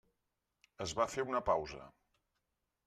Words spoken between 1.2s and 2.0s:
una pausa.